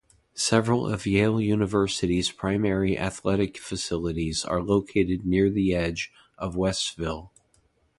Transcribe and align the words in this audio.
Several 0.33 0.87
of 0.91 1.05
Yale 1.05 1.39
University's 1.39 2.31
primary 2.31 2.97
athletic 2.97 3.59
facilities 3.59 4.43
are 4.43 4.59
located 4.59 5.27
near 5.27 5.47
the 5.47 5.75
edge 5.75 6.11
of 6.39 6.55
Westville. 6.55 7.31